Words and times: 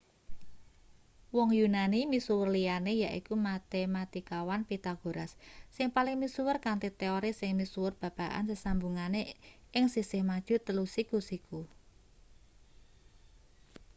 wong 1.35 1.49
yunani 1.59 1.99
misuwur 2.11 2.49
liyane 2.55 2.93
yaiku 3.03 3.33
matematikawan 3.49 4.61
pythagoras 4.69 5.31
sing 5.75 5.87
paling 5.95 6.17
misuwur 6.23 6.57
kanthi 6.65 6.89
teori 7.01 7.31
sing 7.39 7.51
misuwur 7.59 7.93
babagan 8.01 8.45
sesambungane 8.51 9.21
ing 9.77 9.85
sisih 9.93 10.21
maju 10.29 10.55
telu 10.65 10.83
siku-siku 10.95 11.61